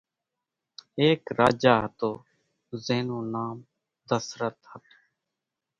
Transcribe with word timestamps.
ايڪ 0.99 1.21
راجا 1.39 1.73
ھتو 1.83 2.09
زين 2.85 3.03
نون 3.07 3.25
نام 3.33 3.57
دسرت 4.07 4.57
ھتون 4.71 4.83